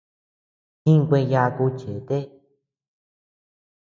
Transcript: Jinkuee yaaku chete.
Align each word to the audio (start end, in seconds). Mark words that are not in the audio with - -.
Jinkuee 0.83 1.21
yaaku 1.33 1.65
chete. 1.81 2.17